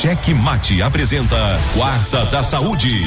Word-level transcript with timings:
Cheque 0.00 0.32
Mate 0.32 0.80
apresenta 0.80 1.36
Quarta 1.76 2.24
da 2.24 2.42
Saúde. 2.42 3.04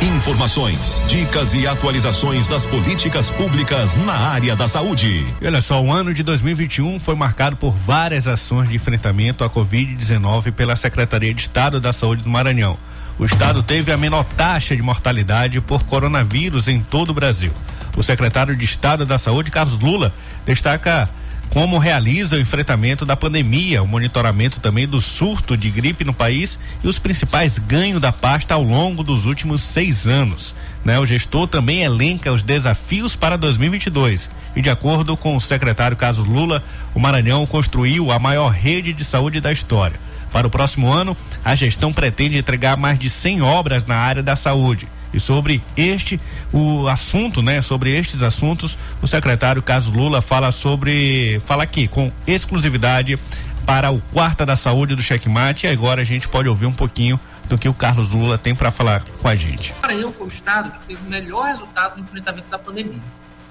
Informações, 0.00 0.98
dicas 1.06 1.52
e 1.52 1.66
atualizações 1.66 2.48
das 2.48 2.64
políticas 2.64 3.30
públicas 3.30 3.94
na 3.94 4.14
área 4.14 4.56
da 4.56 4.66
saúde. 4.66 5.26
Olha 5.44 5.60
só, 5.60 5.82
o 5.82 5.92
ano 5.92 6.14
de 6.14 6.22
2021 6.22 6.98
foi 6.98 7.14
marcado 7.14 7.56
por 7.56 7.72
várias 7.72 8.26
ações 8.26 8.70
de 8.70 8.76
enfrentamento 8.76 9.44
à 9.44 9.50
Covid-19 9.50 10.50
pela 10.52 10.74
Secretaria 10.76 11.34
de 11.34 11.42
Estado 11.42 11.78
da 11.78 11.92
Saúde 11.92 12.22
do 12.22 12.30
Maranhão. 12.30 12.78
O 13.18 13.26
estado 13.26 13.62
teve 13.62 13.92
a 13.92 13.98
menor 13.98 14.24
taxa 14.24 14.74
de 14.74 14.80
mortalidade 14.80 15.60
por 15.60 15.84
coronavírus 15.84 16.68
em 16.68 16.80
todo 16.80 17.10
o 17.10 17.14
Brasil. 17.14 17.52
O 17.98 18.02
secretário 18.02 18.56
de 18.56 18.64
Estado 18.64 19.04
da 19.04 19.18
Saúde, 19.18 19.50
Carlos 19.50 19.78
Lula, 19.78 20.10
destaca 20.46 21.06
como 21.50 21.78
realiza 21.78 22.36
o 22.36 22.40
enfrentamento 22.40 23.04
da 23.04 23.16
pandemia, 23.16 23.82
o 23.82 23.86
monitoramento 23.86 24.60
também 24.60 24.86
do 24.86 25.00
surto 25.00 25.56
de 25.56 25.68
gripe 25.68 26.04
no 26.04 26.14
país 26.14 26.58
e 26.82 26.86
os 26.86 26.96
principais 26.96 27.58
ganhos 27.58 28.00
da 28.00 28.12
pasta 28.12 28.54
ao 28.54 28.62
longo 28.62 29.02
dos 29.02 29.26
últimos 29.26 29.60
seis 29.60 30.06
anos. 30.06 30.54
Né? 30.84 30.98
O 31.00 31.04
gestor 31.04 31.48
também 31.48 31.82
elenca 31.82 32.32
os 32.32 32.44
desafios 32.44 33.16
para 33.16 33.36
2022 33.36 34.30
e, 34.54 34.62
de 34.62 34.70
acordo 34.70 35.16
com 35.16 35.34
o 35.34 35.40
secretário 35.40 35.96
Carlos 35.96 36.26
Lula, 36.26 36.62
o 36.94 37.00
Maranhão 37.00 37.44
construiu 37.46 38.12
a 38.12 38.18
maior 38.20 38.50
rede 38.50 38.92
de 38.92 39.04
saúde 39.04 39.40
da 39.40 39.50
história. 39.50 39.98
Para 40.32 40.46
o 40.46 40.50
próximo 40.50 40.92
ano, 40.92 41.16
a 41.44 41.56
gestão 41.56 41.92
pretende 41.92 42.38
entregar 42.38 42.76
mais 42.76 42.96
de 42.96 43.10
100 43.10 43.42
obras 43.42 43.84
na 43.84 43.96
área 43.96 44.22
da 44.22 44.36
saúde 44.36 44.86
e 45.12 45.20
sobre 45.20 45.62
este 45.76 46.20
o 46.52 46.88
assunto, 46.88 47.42
né? 47.42 47.60
Sobre 47.62 47.96
estes 47.96 48.22
assuntos, 48.22 48.76
o 49.02 49.06
secretário 49.06 49.62
Carlos 49.62 49.88
Lula 49.88 50.22
fala 50.22 50.52
sobre, 50.52 51.40
fala 51.46 51.64
aqui 51.64 51.88
com 51.88 52.12
exclusividade 52.26 53.18
para 53.66 53.90
o 53.90 54.00
Quarta 54.12 54.46
da 54.46 54.56
Saúde 54.56 54.94
do 54.94 55.02
Checkmate. 55.02 55.66
E 55.66 55.70
agora 55.70 56.02
a 56.02 56.04
gente 56.04 56.28
pode 56.28 56.48
ouvir 56.48 56.66
um 56.66 56.72
pouquinho 56.72 57.18
do 57.48 57.58
que 57.58 57.68
o 57.68 57.74
Carlos 57.74 58.10
Lula 58.10 58.38
tem 58.38 58.54
para 58.54 58.70
falar 58.70 59.02
com 59.02 59.28
a 59.28 59.34
gente. 59.34 59.72
O 59.78 59.82
Maranhão 59.82 60.12
foi 60.12 60.26
o 60.26 60.30
estado 60.30 60.70
que 60.72 60.86
teve 60.86 61.06
o 61.06 61.10
melhor 61.10 61.46
resultado 61.46 61.96
no 61.96 62.02
enfrentamento 62.02 62.48
da 62.48 62.58
pandemia. 62.58 63.02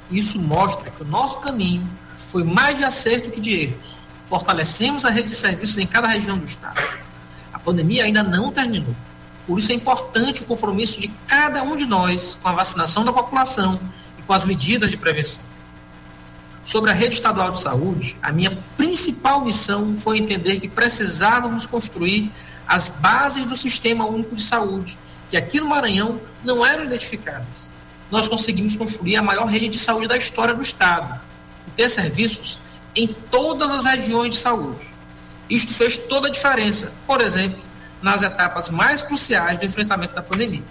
Isso 0.10 0.40
mostra 0.40 0.90
que 0.90 1.04
o 1.04 1.06
nosso 1.06 1.40
caminho 1.40 1.88
foi 2.32 2.44
mais 2.44 2.78
de 2.78 2.84
acerto 2.84 3.30
que 3.30 3.42
de 3.42 3.54
erros. 3.54 4.00
Fortalecemos 4.28 5.06
a 5.06 5.10
rede 5.10 5.30
de 5.30 5.36
serviços 5.36 5.78
em 5.78 5.86
cada 5.88 6.08
região 6.08 6.38
do 6.38 6.46
estado. 6.46 6.82
A 7.52 7.60
pandemia 7.60 8.06
ainda 8.06 8.24
não 8.24 8.52
terminou 8.52 8.96
por 9.50 9.58
isso 9.58 9.72
é 9.72 9.76
importante 9.76 10.44
o 10.44 10.46
compromisso 10.46 11.02
de 11.02 11.08
cada 11.26 11.64
um 11.64 11.76
de 11.76 11.84
nós 11.88 12.38
com 12.40 12.50
a 12.50 12.52
vacinação 12.52 13.04
da 13.04 13.12
população 13.12 13.80
e 14.16 14.22
com 14.22 14.32
as 14.32 14.46
medidas 14.46 14.92
de 14.92 14.96
prevenção. 14.96 15.42
Sobre 16.64 16.92
a 16.92 16.94
rede 16.94 17.16
estadual 17.16 17.52
de 17.52 17.60
saúde, 17.60 18.16
a 18.22 18.32
minha 18.32 18.56
principal 18.78 19.44
missão 19.44 19.98
foi 19.98 20.20
entender 20.20 20.60
que 20.60 20.68
precisávamos 20.68 21.66
construir 21.66 22.32
as 22.68 22.90
bases 22.90 23.48
do 23.48 23.56
Sistema 23.56 24.06
Único 24.06 24.36
de 24.36 24.44
Saúde, 24.44 25.00
que 25.32 25.36
aqui 25.36 25.60
no 25.60 25.66
Maranhão 25.66 26.22
não 26.44 26.64
eram 26.64 26.84
identificadas. 26.84 27.72
Nós 28.12 28.28
conseguimos 28.28 28.76
construir 28.76 29.16
a 29.16 29.24
maior 29.24 29.48
rede 29.48 29.70
de 29.70 29.80
saúde 29.80 30.08
da 30.08 30.16
história 30.16 30.54
do 30.54 30.62
Estado 30.62 31.20
e 31.68 31.72
ter 31.72 31.90
serviços 31.90 32.60
em 32.96 33.08
todas 33.08 33.72
as 33.72 33.84
regiões 33.84 34.30
de 34.30 34.38
saúde. 34.38 34.88
Isto 35.50 35.74
fez 35.74 35.98
toda 35.98 36.28
a 36.28 36.32
diferença. 36.32 36.94
Por 37.08 37.20
exemplo, 37.20 37.68
nas 38.02 38.22
etapas 38.22 38.70
mais 38.70 39.02
cruciais 39.02 39.60
do 39.60 39.66
enfrentamento 39.66 40.14
da 40.14 40.22
pandemia. 40.22 40.64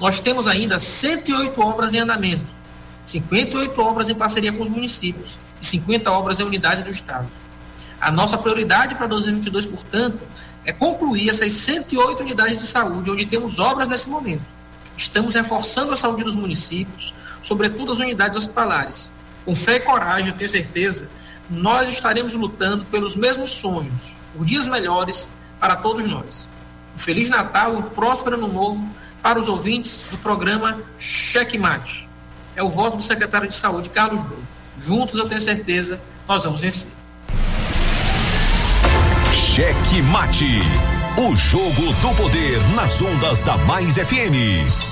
Nós 0.00 0.20
temos 0.20 0.46
ainda 0.46 0.78
108 0.78 1.60
obras 1.60 1.94
em 1.94 1.98
andamento, 1.98 2.46
58 3.04 3.80
obras 3.82 4.08
em 4.08 4.14
parceria 4.14 4.52
com 4.52 4.62
os 4.62 4.68
municípios 4.68 5.38
e 5.60 5.66
50 5.66 6.10
obras 6.10 6.40
em 6.40 6.44
unidade 6.44 6.82
do 6.82 6.90
Estado. 6.90 7.28
A 8.00 8.10
nossa 8.10 8.38
prioridade 8.38 8.94
para 8.94 9.06
2022, 9.06 9.66
portanto, 9.66 10.20
é 10.64 10.72
concluir 10.72 11.28
essas 11.28 11.52
108 11.52 12.22
unidades 12.22 12.56
de 12.56 12.62
saúde, 12.62 13.10
onde 13.10 13.26
temos 13.26 13.58
obras 13.58 13.88
nesse 13.88 14.08
momento. 14.08 14.42
Estamos 14.96 15.34
reforçando 15.34 15.92
a 15.92 15.96
saúde 15.96 16.24
dos 16.24 16.36
municípios, 16.36 17.14
sobretudo 17.42 17.92
as 17.92 17.98
unidades 17.98 18.36
hospitalares. 18.36 19.10
Com 19.44 19.54
fé 19.54 19.76
e 19.76 19.80
coragem, 19.80 20.28
eu 20.28 20.36
tenho 20.36 20.50
certeza, 20.50 21.08
nós 21.48 21.88
estaremos 21.88 22.34
lutando 22.34 22.84
pelos 22.86 23.16
mesmos 23.16 23.50
sonhos, 23.50 24.14
por 24.34 24.44
dias 24.44 24.66
melhores 24.66 25.30
para 25.60 25.76
todos 25.76 26.06
nós. 26.06 26.48
Um 26.96 26.98
Feliz 26.98 27.28
Natal 27.28 27.74
e 27.74 27.76
um 27.76 27.82
próspero 27.82 28.36
Ano 28.36 28.48
Novo 28.48 28.88
para 29.22 29.38
os 29.38 29.48
ouvintes 29.48 30.06
do 30.10 30.16
programa 30.18 30.78
Checkmate. 30.98 32.08
É 32.56 32.62
o 32.62 32.68
voto 32.68 32.96
do 32.96 33.02
secretário 33.02 33.48
de 33.48 33.54
Saúde, 33.54 33.90
Carlos 33.90 34.22
Douro. 34.24 34.42
Juntos, 34.80 35.14
eu 35.14 35.28
tenho 35.28 35.40
certeza, 35.40 36.00
nós 36.26 36.42
vamos 36.42 36.60
vencer. 36.62 36.88
Cheque 39.32 40.00
Mate. 40.02 40.60
O 41.18 41.36
jogo 41.36 41.92
do 42.00 42.14
poder 42.16 42.58
nas 42.74 43.00
ondas 43.02 43.42
da 43.42 43.58
Mais 43.58 43.96
FM. 43.96 44.90